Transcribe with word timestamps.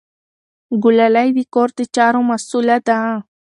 ګلالۍ 0.83 1.29
د 1.37 1.39
کور 1.53 1.69
د 1.77 1.79
چارو 1.95 2.21
مسؤله 2.31 2.77
ده. 2.87 2.99